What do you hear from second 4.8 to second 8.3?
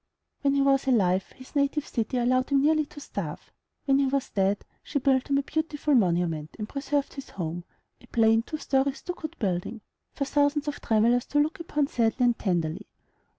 she built him a beautiful monument, and preserved his home, a